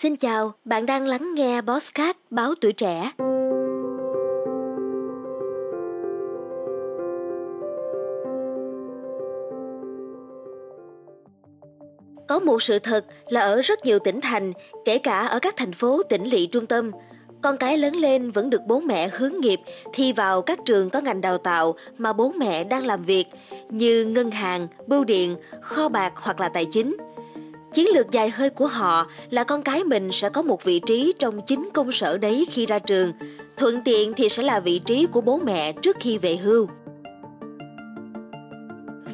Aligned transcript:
Xin 0.00 0.16
chào, 0.16 0.52
bạn 0.64 0.86
đang 0.86 1.06
lắng 1.06 1.34
nghe 1.34 1.60
Bosscat 1.62 2.16
báo 2.30 2.54
tuổi 2.60 2.72
trẻ. 2.72 3.12
Có 12.28 12.40
một 12.44 12.62
sự 12.62 12.78
thật 12.78 13.04
là 13.28 13.40
ở 13.40 13.60
rất 13.60 13.84
nhiều 13.84 13.98
tỉnh 13.98 14.20
thành, 14.20 14.52
kể 14.84 14.98
cả 14.98 15.26
ở 15.26 15.38
các 15.38 15.56
thành 15.56 15.72
phố 15.72 16.02
tỉnh 16.02 16.24
lỵ 16.24 16.46
trung 16.46 16.66
tâm, 16.66 16.90
con 17.42 17.56
cái 17.56 17.78
lớn 17.78 17.96
lên 17.96 18.30
vẫn 18.30 18.50
được 18.50 18.60
bố 18.66 18.80
mẹ 18.80 19.08
hướng 19.12 19.40
nghiệp 19.40 19.60
thi 19.92 20.12
vào 20.12 20.42
các 20.42 20.58
trường 20.64 20.90
có 20.90 21.00
ngành 21.00 21.20
đào 21.20 21.38
tạo 21.38 21.74
mà 21.98 22.12
bố 22.12 22.32
mẹ 22.36 22.64
đang 22.64 22.86
làm 22.86 23.02
việc 23.02 23.26
như 23.70 24.04
ngân 24.04 24.30
hàng, 24.30 24.68
bưu 24.86 25.04
điện, 25.04 25.36
kho 25.60 25.88
bạc 25.88 26.12
hoặc 26.16 26.40
là 26.40 26.48
tài 26.48 26.64
chính. 26.64 26.96
Chiến 27.72 27.86
lược 27.94 28.10
dài 28.10 28.30
hơi 28.30 28.50
của 28.50 28.66
họ 28.66 29.06
là 29.30 29.44
con 29.44 29.62
cái 29.62 29.84
mình 29.84 30.12
sẽ 30.12 30.28
có 30.28 30.42
một 30.42 30.64
vị 30.64 30.80
trí 30.86 31.12
trong 31.18 31.40
chính 31.46 31.68
công 31.74 31.92
sở 31.92 32.18
đấy 32.18 32.46
khi 32.50 32.66
ra 32.66 32.78
trường, 32.78 33.12
thuận 33.56 33.82
tiện 33.84 34.12
thì 34.14 34.28
sẽ 34.28 34.42
là 34.42 34.60
vị 34.60 34.78
trí 34.78 35.06
của 35.06 35.20
bố 35.20 35.40
mẹ 35.44 35.72
trước 35.72 35.96
khi 36.00 36.18
về 36.18 36.36
hưu. 36.36 36.68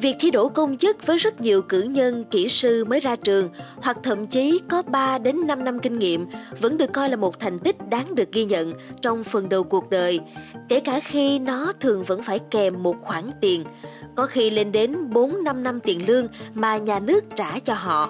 Việc 0.01 0.15
thi 0.19 0.31
đỗ 0.31 0.49
công 0.49 0.77
chức 0.77 1.05
với 1.05 1.17
rất 1.17 1.41
nhiều 1.41 1.61
cử 1.61 1.81
nhân, 1.81 2.25
kỹ 2.31 2.49
sư 2.49 2.85
mới 2.85 2.99
ra 2.99 3.15
trường 3.15 3.49
hoặc 3.75 3.97
thậm 4.03 4.27
chí 4.27 4.59
có 4.69 4.81
3 4.81 5.17
đến 5.17 5.47
5 5.47 5.63
năm 5.63 5.79
kinh 5.79 5.99
nghiệm 5.99 6.25
vẫn 6.61 6.77
được 6.77 6.93
coi 6.93 7.09
là 7.09 7.15
một 7.15 7.39
thành 7.39 7.59
tích 7.59 7.89
đáng 7.89 8.15
được 8.15 8.31
ghi 8.31 8.45
nhận 8.45 8.73
trong 9.01 9.23
phần 9.23 9.49
đầu 9.49 9.63
cuộc 9.63 9.89
đời, 9.89 10.19
kể 10.69 10.79
cả 10.79 10.99
khi 11.03 11.39
nó 11.39 11.73
thường 11.79 12.03
vẫn 12.03 12.21
phải 12.21 12.39
kèm 12.51 12.83
một 12.83 12.95
khoản 13.01 13.23
tiền, 13.41 13.63
có 14.15 14.25
khi 14.25 14.49
lên 14.49 14.71
đến 14.71 15.09
4-5 15.09 15.61
năm 15.61 15.79
tiền 15.79 16.07
lương 16.07 16.27
mà 16.53 16.77
nhà 16.77 16.99
nước 16.99 17.23
trả 17.35 17.59
cho 17.59 17.73
họ. 17.73 18.09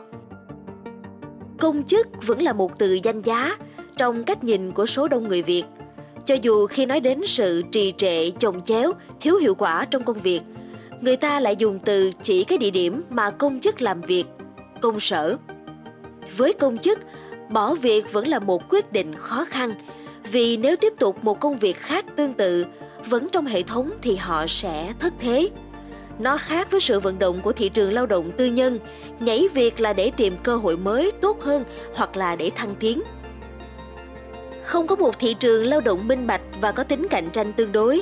Công 1.60 1.84
chức 1.84 2.08
vẫn 2.28 2.42
là 2.42 2.54
một 2.54 2.80
từ 2.80 3.00
danh 3.04 3.22
giá 3.22 3.58
trong 3.98 4.24
cách 4.24 4.44
nhìn 4.44 4.72
của 4.72 4.86
số 4.86 5.08
đông 5.08 5.28
người 5.28 5.42
Việt. 5.42 5.64
Cho 6.26 6.36
dù 6.42 6.68
khi 6.68 6.86
nói 6.86 7.00
đến 7.00 7.22
sự 7.26 7.64
trì 7.72 7.94
trệ, 7.98 8.32
chồng 8.32 8.62
chéo, 8.62 8.92
thiếu 9.20 9.38
hiệu 9.38 9.56
quả 9.56 9.86
trong 9.86 10.04
công 10.04 10.20
việc– 10.20 10.42
người 11.02 11.18
ta 11.18 11.40
lại 11.40 11.56
dùng 11.56 11.80
từ 11.80 12.12
chỉ 12.22 12.44
cái 12.44 12.58
địa 12.58 12.70
điểm 12.70 13.04
mà 13.10 13.32
công 13.32 13.60
chức 13.60 13.82
làm 13.82 14.02
việc, 14.02 14.24
công 14.82 15.00
sở. 15.00 15.38
Với 16.38 16.54
công 16.54 16.78
chức, 16.78 17.00
bỏ 17.50 17.76
việc 17.76 18.14
vẫn 18.14 18.28
là 18.28 18.40
một 18.40 18.70
quyết 18.70 18.92
định 18.92 19.14
khó 19.16 19.46
khăn, 19.46 19.74
vì 20.32 20.58
nếu 20.58 20.76
tiếp 20.76 20.94
tục 21.00 21.24
một 21.24 21.40
công 21.40 21.58
việc 21.58 21.78
khác 21.78 22.06
tương 22.16 22.34
tự, 22.34 22.66
vẫn 23.10 23.28
trong 23.32 23.46
hệ 23.46 23.62
thống 23.62 23.92
thì 24.02 24.16
họ 24.16 24.48
sẽ 24.48 24.94
thất 25.00 25.14
thế. 25.20 25.50
Nó 26.20 26.38
khác 26.38 26.72
với 26.72 26.80
sự 26.80 27.00
vận 27.00 27.20
động 27.20 27.42
của 27.42 27.52
thị 27.52 27.70
trường 27.70 27.94
lao 27.94 28.06
động 28.06 28.32
tư 28.38 28.46
nhân, 28.46 28.80
nhảy 29.20 29.48
việc 29.54 29.80
là 29.80 29.94
để 29.94 30.12
tìm 30.18 30.34
cơ 30.44 30.56
hội 30.56 30.78
mới 30.78 31.12
tốt 31.22 31.42
hơn 31.42 31.64
hoặc 31.96 32.18
là 32.18 32.36
để 32.36 32.52
thăng 32.56 32.76
tiến. 32.76 33.02
Không 34.64 34.88
có 34.88 34.96
một 34.96 35.20
thị 35.20 35.34
trường 35.34 35.66
lao 35.66 35.82
động 35.82 36.08
minh 36.08 36.28
bạch 36.28 36.42
và 36.62 36.72
có 36.72 36.84
tính 36.84 37.08
cạnh 37.10 37.30
tranh 37.30 37.54
tương 37.54 37.72
đối, 37.72 38.02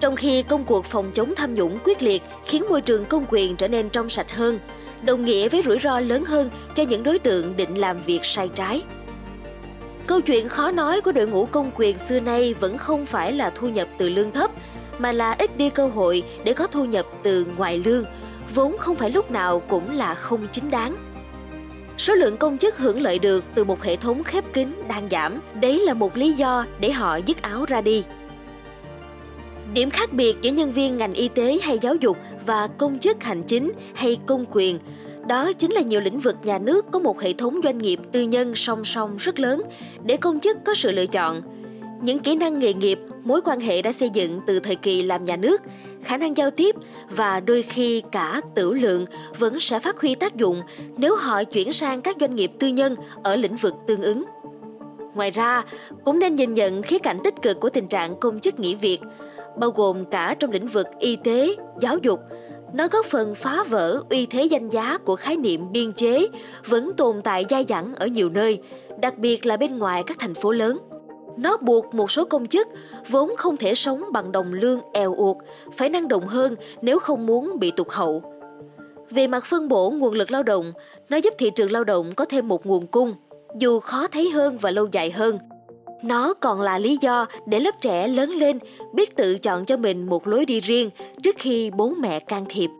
trong 0.00 0.16
khi 0.16 0.42
công 0.42 0.64
cuộc 0.64 0.84
phòng 0.84 1.10
chống 1.12 1.34
tham 1.36 1.54
nhũng 1.54 1.78
quyết 1.84 2.02
liệt 2.02 2.22
khiến 2.44 2.64
môi 2.68 2.80
trường 2.80 3.04
công 3.04 3.26
quyền 3.30 3.56
trở 3.56 3.68
nên 3.68 3.90
trong 3.90 4.08
sạch 4.08 4.32
hơn, 4.32 4.58
đồng 5.02 5.24
nghĩa 5.24 5.48
với 5.48 5.62
rủi 5.62 5.78
ro 5.78 6.00
lớn 6.00 6.24
hơn 6.24 6.50
cho 6.74 6.82
những 6.82 7.02
đối 7.02 7.18
tượng 7.18 7.56
định 7.56 7.78
làm 7.78 8.02
việc 8.02 8.24
sai 8.24 8.48
trái. 8.48 8.82
Câu 10.06 10.20
chuyện 10.20 10.48
khó 10.48 10.70
nói 10.70 11.00
của 11.00 11.12
đội 11.12 11.26
ngũ 11.26 11.46
công 11.46 11.70
quyền 11.76 11.98
xưa 11.98 12.20
nay 12.20 12.54
vẫn 12.54 12.78
không 12.78 13.06
phải 13.06 13.32
là 13.32 13.50
thu 13.50 13.68
nhập 13.68 13.88
từ 13.98 14.08
lương 14.08 14.32
thấp, 14.32 14.50
mà 14.98 15.12
là 15.12 15.36
ít 15.38 15.56
đi 15.56 15.70
cơ 15.70 15.86
hội 15.86 16.22
để 16.44 16.52
có 16.52 16.66
thu 16.66 16.84
nhập 16.84 17.06
từ 17.22 17.46
ngoài 17.56 17.82
lương, 17.84 18.04
vốn 18.54 18.76
không 18.78 18.96
phải 18.96 19.10
lúc 19.10 19.30
nào 19.30 19.60
cũng 19.60 19.96
là 19.96 20.14
không 20.14 20.48
chính 20.52 20.70
đáng. 20.70 20.96
Số 21.98 22.14
lượng 22.14 22.36
công 22.36 22.58
chức 22.58 22.78
hưởng 22.78 23.00
lợi 23.00 23.18
được 23.18 23.44
từ 23.54 23.64
một 23.64 23.82
hệ 23.82 23.96
thống 23.96 24.24
khép 24.24 24.44
kín 24.52 24.74
đang 24.88 25.08
giảm, 25.10 25.40
đấy 25.60 25.78
là 25.78 25.94
một 25.94 26.16
lý 26.16 26.32
do 26.32 26.66
để 26.80 26.92
họ 26.92 27.16
dứt 27.16 27.42
áo 27.42 27.64
ra 27.68 27.80
đi. 27.80 28.04
Điểm 29.74 29.90
khác 29.90 30.12
biệt 30.12 30.36
giữa 30.42 30.50
nhân 30.50 30.72
viên 30.72 30.96
ngành 30.96 31.14
y 31.14 31.28
tế 31.28 31.58
hay 31.62 31.78
giáo 31.78 31.94
dục 31.94 32.16
và 32.46 32.66
công 32.78 32.98
chức 32.98 33.22
hành 33.22 33.42
chính 33.42 33.72
hay 33.94 34.16
công 34.26 34.44
quyền 34.50 34.78
đó 35.28 35.52
chính 35.52 35.72
là 35.72 35.80
nhiều 35.80 36.00
lĩnh 36.00 36.18
vực 36.18 36.36
nhà 36.42 36.58
nước 36.58 36.86
có 36.92 36.98
một 36.98 37.20
hệ 37.20 37.32
thống 37.32 37.60
doanh 37.64 37.78
nghiệp 37.78 38.00
tư 38.12 38.22
nhân 38.22 38.54
song 38.54 38.84
song 38.84 39.16
rất 39.18 39.40
lớn 39.40 39.62
để 40.04 40.16
công 40.16 40.40
chức 40.40 40.56
có 40.64 40.74
sự 40.74 40.90
lựa 40.90 41.06
chọn. 41.06 41.42
Những 42.02 42.18
kỹ 42.18 42.36
năng 42.36 42.58
nghề 42.58 42.72
nghiệp, 42.72 42.98
mối 43.24 43.40
quan 43.44 43.60
hệ 43.60 43.82
đã 43.82 43.92
xây 43.92 44.10
dựng 44.10 44.40
từ 44.46 44.60
thời 44.60 44.76
kỳ 44.76 45.02
làm 45.02 45.24
nhà 45.24 45.36
nước, 45.36 45.62
khả 46.02 46.16
năng 46.16 46.36
giao 46.36 46.50
tiếp 46.50 46.76
và 47.10 47.40
đôi 47.40 47.62
khi 47.62 48.02
cả 48.12 48.40
tử 48.54 48.74
lượng 48.74 49.04
vẫn 49.38 49.60
sẽ 49.60 49.78
phát 49.78 50.00
huy 50.00 50.14
tác 50.14 50.36
dụng 50.36 50.62
nếu 50.96 51.16
họ 51.16 51.44
chuyển 51.44 51.72
sang 51.72 52.02
các 52.02 52.16
doanh 52.20 52.36
nghiệp 52.36 52.52
tư 52.58 52.68
nhân 52.68 52.96
ở 53.22 53.36
lĩnh 53.36 53.56
vực 53.56 53.74
tương 53.86 54.02
ứng. 54.02 54.24
Ngoài 55.14 55.30
ra, 55.30 55.64
cũng 56.04 56.18
nên 56.18 56.34
nhìn 56.34 56.52
nhận 56.52 56.82
khía 56.82 56.98
cạnh 56.98 57.18
tích 57.24 57.34
cực 57.42 57.60
của 57.60 57.70
tình 57.70 57.88
trạng 57.88 58.20
công 58.20 58.40
chức 58.40 58.60
nghỉ 58.60 58.74
việc– 58.74 59.00
bao 59.56 59.70
gồm 59.70 60.04
cả 60.04 60.34
trong 60.38 60.50
lĩnh 60.50 60.66
vực 60.66 60.86
y 60.98 61.16
tế, 61.16 61.56
giáo 61.80 61.98
dục. 61.98 62.20
Nó 62.72 62.88
góp 62.88 63.06
phần 63.06 63.34
phá 63.34 63.64
vỡ 63.68 64.02
uy 64.10 64.26
thế 64.26 64.44
danh 64.44 64.68
giá 64.68 64.98
của 64.98 65.16
khái 65.16 65.36
niệm 65.36 65.72
biên 65.72 65.92
chế 65.92 66.28
vẫn 66.66 66.92
tồn 66.96 67.22
tại 67.22 67.44
dai 67.50 67.64
dẳng 67.68 67.94
ở 67.94 68.06
nhiều 68.06 68.28
nơi, 68.28 68.58
đặc 69.00 69.18
biệt 69.18 69.46
là 69.46 69.56
bên 69.56 69.78
ngoài 69.78 70.02
các 70.06 70.18
thành 70.18 70.34
phố 70.34 70.52
lớn. 70.52 70.78
Nó 71.38 71.56
buộc 71.56 71.94
một 71.94 72.10
số 72.10 72.24
công 72.24 72.46
chức 72.46 72.68
vốn 73.10 73.36
không 73.36 73.56
thể 73.56 73.74
sống 73.74 74.04
bằng 74.12 74.32
đồng 74.32 74.52
lương 74.52 74.80
eo 74.92 75.14
uột, 75.14 75.36
phải 75.72 75.88
năng 75.88 76.08
động 76.08 76.26
hơn 76.26 76.56
nếu 76.82 76.98
không 76.98 77.26
muốn 77.26 77.58
bị 77.58 77.70
tụt 77.70 77.88
hậu. 77.90 78.22
Về 79.10 79.26
mặt 79.26 79.44
phân 79.44 79.68
bổ 79.68 79.90
nguồn 79.90 80.14
lực 80.14 80.30
lao 80.30 80.42
động, 80.42 80.72
nó 81.08 81.16
giúp 81.16 81.34
thị 81.38 81.50
trường 81.50 81.72
lao 81.72 81.84
động 81.84 82.14
có 82.14 82.24
thêm 82.24 82.48
một 82.48 82.66
nguồn 82.66 82.86
cung, 82.86 83.14
dù 83.58 83.80
khó 83.80 84.06
thấy 84.06 84.30
hơn 84.30 84.58
và 84.58 84.70
lâu 84.70 84.88
dài 84.92 85.10
hơn– 85.10 85.38
nó 86.04 86.34
còn 86.34 86.60
là 86.60 86.78
lý 86.78 86.98
do 87.00 87.26
để 87.46 87.60
lớp 87.60 87.80
trẻ 87.80 88.08
lớn 88.08 88.30
lên 88.30 88.58
biết 88.92 89.16
tự 89.16 89.38
chọn 89.38 89.64
cho 89.64 89.76
mình 89.76 90.06
một 90.06 90.26
lối 90.26 90.44
đi 90.44 90.60
riêng 90.60 90.90
trước 91.22 91.36
khi 91.38 91.70
bố 91.70 91.94
mẹ 92.00 92.20
can 92.20 92.44
thiệp. 92.48 92.70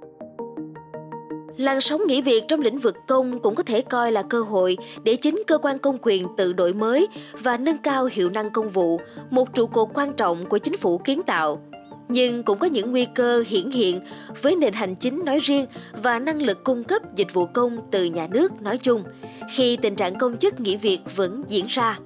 Làn 1.57 1.81
sóng 1.81 2.07
nghỉ 2.07 2.23
việc 2.23 2.45
trong 2.49 2.61
lĩnh 2.61 2.79
vực 2.79 2.97
công 3.07 3.41
cũng 3.41 3.55
có 3.55 3.63
thể 3.63 3.81
coi 3.81 4.13
là 4.13 4.23
cơ 4.23 4.43
hội 4.43 4.77
để 5.05 5.17
chính 5.17 5.43
cơ 5.47 5.59
quan 5.59 5.79
công 5.79 5.99
quyền 6.03 6.27
tự 6.37 6.53
đổi 6.53 6.73
mới 6.73 7.09
và 7.43 7.57
nâng 7.57 7.79
cao 7.79 8.09
hiệu 8.13 8.31
năng 8.31 8.51
công 8.51 8.69
vụ, 8.69 9.01
một 9.31 9.55
trụ 9.55 9.67
cột 9.67 9.89
quan 9.95 10.13
trọng 10.13 10.49
của 10.49 10.59
chính 10.59 10.77
phủ 10.77 10.99
kiến 10.99 11.23
tạo. 11.23 11.63
Nhưng 12.09 12.43
cũng 12.43 12.59
có 12.59 12.67
những 12.67 12.91
nguy 12.91 13.07
cơ 13.15 13.45
hiển 13.49 13.71
hiện 13.71 14.01
với 14.43 14.57
nền 14.57 14.73
hành 14.73 14.95
chính 14.97 15.25
nói 15.25 15.39
riêng 15.39 15.67
và 16.03 16.19
năng 16.19 16.43
lực 16.43 16.65
cung 16.65 16.85
cấp 16.85 17.03
dịch 17.17 17.35
vụ 17.35 17.47
công 17.47 17.79
từ 17.91 18.05
nhà 18.05 18.27
nước 18.27 18.63
nói 18.63 18.79
chung, 18.79 19.05
khi 19.55 19.77
tình 19.77 19.95
trạng 19.95 20.19
công 20.19 20.37
chức 20.37 20.61
nghỉ 20.61 20.77
việc 20.77 21.01
vẫn 21.17 21.45
diễn 21.49 21.67
ra. 21.69 21.99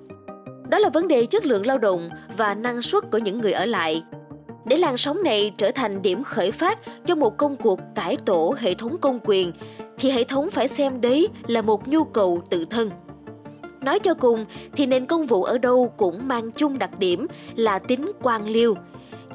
Đó 0.69 0.78
là 0.78 0.88
vấn 0.88 1.08
đề 1.08 1.26
chất 1.26 1.47
lượng 1.47 1.66
lao 1.66 1.78
động 1.78 2.08
và 2.37 2.54
năng 2.54 2.82
suất 2.82 3.10
của 3.10 3.19
những 3.19 3.41
người 3.41 3.53
ở 3.53 3.64
lại. 3.66 4.03
Để 4.68 4.76
làn 4.76 4.96
sóng 4.96 5.22
này 5.22 5.52
trở 5.58 5.70
thành 5.70 6.02
điểm 6.02 6.24
khởi 6.24 6.50
phát 6.50 6.78
cho 7.06 7.14
một 7.14 7.36
công 7.36 7.56
cuộc 7.56 7.80
cải 7.94 8.16
tổ 8.16 8.54
hệ 8.58 8.74
thống 8.74 8.98
công 8.98 9.20
quyền, 9.24 9.52
thì 9.98 10.10
hệ 10.10 10.24
thống 10.24 10.50
phải 10.50 10.68
xem 10.68 11.00
đấy 11.00 11.28
là 11.46 11.62
một 11.62 11.88
nhu 11.88 12.04
cầu 12.04 12.42
tự 12.50 12.64
thân. 12.64 12.90
Nói 13.80 13.98
cho 13.98 14.14
cùng 14.14 14.44
thì 14.76 14.86
nền 14.86 15.06
công 15.06 15.26
vụ 15.26 15.42
ở 15.42 15.58
đâu 15.58 15.92
cũng 15.96 16.28
mang 16.28 16.50
chung 16.52 16.78
đặc 16.78 16.98
điểm 16.98 17.26
là 17.56 17.78
tính 17.78 18.12
quan 18.22 18.48
liêu. 18.48 18.74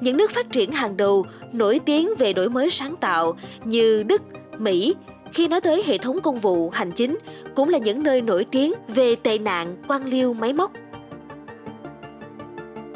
Những 0.02 0.18
nước 0.18 0.32
phát 0.32 0.52
triển 0.52 0.72
hàng 0.72 0.98
đầu 0.98 1.26
nổi 1.52 1.80
tiếng 1.86 2.10
về 2.18 2.34
đổi 2.34 2.50
mới 2.50 2.70
sáng 2.70 2.96
tạo 2.96 3.38
như 3.66 4.04
Đức, 4.04 4.22
Mỹ, 4.58 4.96
khi 5.34 5.48
nói 5.48 5.62
tới 5.62 5.84
hệ 5.86 5.98
thống 5.98 6.22
công 6.22 6.40
vụ 6.40 6.70
hành 6.70 6.92
chính 6.92 7.18
cũng 7.56 7.70
là 7.70 7.78
những 7.78 8.04
nơi 8.04 8.22
nổi 8.22 8.46
tiếng 8.52 8.74
về 8.88 9.16
tệ 9.16 9.38
nạn 9.38 9.78
quan 9.88 10.06
liêu 10.06 10.34
máy 10.34 10.54
móc 10.54 10.72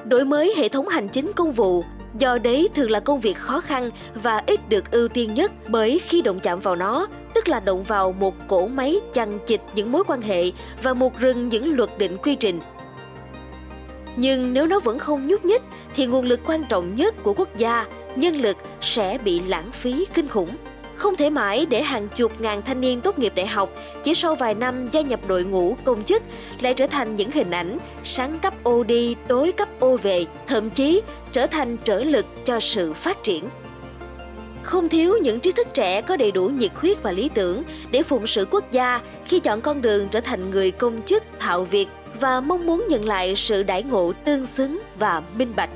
đổi 0.05 0.25
mới 0.25 0.53
hệ 0.57 0.69
thống 0.69 0.87
hành 0.87 1.09
chính 1.09 1.31
công 1.35 1.51
vụ 1.51 1.83
do 2.13 2.37
đấy 2.37 2.69
thường 2.75 2.91
là 2.91 2.99
công 2.99 3.19
việc 3.19 3.37
khó 3.37 3.59
khăn 3.59 3.91
và 4.13 4.41
ít 4.47 4.69
được 4.69 4.91
ưu 4.91 5.07
tiên 5.07 5.33
nhất 5.33 5.51
bởi 5.67 5.99
khi 5.99 6.21
động 6.21 6.39
chạm 6.39 6.59
vào 6.59 6.75
nó, 6.75 7.07
tức 7.33 7.47
là 7.47 7.59
động 7.59 7.83
vào 7.83 8.11
một 8.11 8.35
cỗ 8.47 8.67
máy 8.67 8.99
chằng 9.13 9.39
chịt 9.45 9.61
những 9.75 9.91
mối 9.91 10.03
quan 10.07 10.21
hệ 10.21 10.51
và 10.83 10.93
một 10.93 11.19
rừng 11.19 11.47
những 11.47 11.75
luật 11.75 11.89
định 11.97 12.17
quy 12.17 12.35
trình. 12.35 12.59
Nhưng 14.15 14.53
nếu 14.53 14.67
nó 14.67 14.79
vẫn 14.79 14.99
không 14.99 15.27
nhúc 15.27 15.45
nhích 15.45 15.61
thì 15.95 16.05
nguồn 16.05 16.25
lực 16.25 16.39
quan 16.45 16.63
trọng 16.63 16.95
nhất 16.95 17.15
của 17.23 17.33
quốc 17.33 17.57
gia, 17.57 17.85
nhân 18.15 18.35
lực 18.35 18.57
sẽ 18.81 19.17
bị 19.23 19.39
lãng 19.39 19.71
phí 19.71 20.05
kinh 20.13 20.27
khủng 20.27 20.55
không 20.97 21.15
thể 21.15 21.29
mãi 21.29 21.65
để 21.69 21.83
hàng 21.83 22.07
chục 22.15 22.41
ngàn 22.41 22.61
thanh 22.61 22.81
niên 22.81 23.01
tốt 23.01 23.19
nghiệp 23.19 23.33
đại 23.35 23.47
học 23.47 23.69
chỉ 24.03 24.13
sau 24.13 24.35
vài 24.35 24.53
năm 24.53 24.89
gia 24.91 25.01
nhập 25.01 25.19
đội 25.27 25.43
ngũ 25.43 25.77
công 25.83 26.03
chức 26.03 26.23
lại 26.61 26.73
trở 26.73 26.87
thành 26.87 27.15
những 27.15 27.31
hình 27.31 27.51
ảnh 27.51 27.77
sáng 28.03 28.39
cấp 28.39 28.53
ô 28.63 28.83
đi 28.83 29.15
tối 29.27 29.51
cấp 29.51 29.67
ô 29.79 29.97
về, 29.97 30.25
thậm 30.47 30.69
chí 30.69 31.01
trở 31.31 31.47
thành 31.47 31.77
trở 31.83 32.03
lực 32.03 32.25
cho 32.45 32.59
sự 32.59 32.93
phát 32.93 33.23
triển. 33.23 33.49
Không 34.63 34.89
thiếu 34.89 35.17
những 35.21 35.39
trí 35.39 35.51
thức 35.51 35.67
trẻ 35.73 36.01
có 36.01 36.17
đầy 36.17 36.31
đủ 36.31 36.47
nhiệt 36.47 36.71
huyết 36.75 37.03
và 37.03 37.11
lý 37.11 37.29
tưởng 37.33 37.63
để 37.91 38.03
phụng 38.03 38.27
sự 38.27 38.47
quốc 38.51 38.71
gia 38.71 39.01
khi 39.25 39.39
chọn 39.39 39.61
con 39.61 39.81
đường 39.81 40.09
trở 40.09 40.19
thành 40.19 40.49
người 40.49 40.71
công 40.71 41.01
chức 41.01 41.23
thạo 41.39 41.63
việc 41.63 41.87
và 42.19 42.41
mong 42.41 42.65
muốn 42.65 42.85
nhận 42.89 43.05
lại 43.05 43.35
sự 43.35 43.63
đãi 43.63 43.83
ngộ 43.83 44.13
tương 44.25 44.45
xứng 44.45 44.79
và 44.99 45.21
minh 45.37 45.53
bạch. 45.55 45.69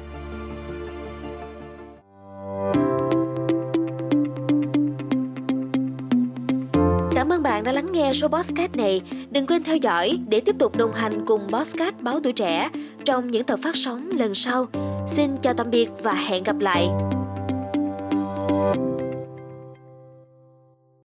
Đã 7.43 7.71
lắng 7.71 7.91
nghe 7.91 8.13
số 8.13 8.27
podcast 8.27 8.75
này. 8.75 9.01
Đừng 9.31 9.47
quên 9.47 9.63
theo 9.63 9.77
dõi 9.77 10.19
để 10.27 10.39
tiếp 10.39 10.55
tục 10.59 10.75
đồng 10.75 10.93
hành 10.93 11.25
cùng 11.25 11.41
podcast 11.47 11.95
Báo 12.01 12.19
Tuổi 12.23 12.33
Trẻ 12.33 12.69
trong 13.05 13.31
những 13.31 13.43
tập 13.43 13.59
phát 13.63 13.75
sóng 13.75 14.09
lần 14.17 14.35
sau. 14.35 14.67
Xin 15.07 15.37
chào 15.41 15.53
tạm 15.53 15.69
biệt 15.69 15.89
và 16.03 16.13
hẹn 16.13 16.43
gặp 16.43 16.59
lại. 16.59 16.87